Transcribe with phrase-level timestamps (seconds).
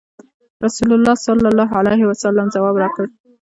[0.65, 3.05] رسول الله صلی الله علیه وسلم ځواب راکړ.